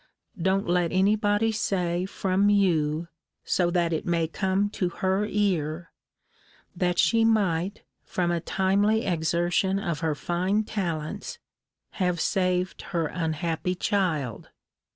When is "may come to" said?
4.03-4.89